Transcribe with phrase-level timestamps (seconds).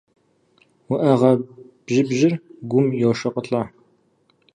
[0.93, 1.31] УӀэгъэ
[1.85, 2.33] бжьыбжьыр
[2.69, 3.61] гум йошыкъылӀэ.